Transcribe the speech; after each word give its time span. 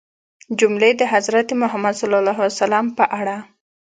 جملې 0.59 0.91
د 0.99 1.01
حضرت 1.13 1.47
محمد 1.61 1.95
ﷺ 2.57 2.85
په 2.97 3.05
اړه 3.19 3.37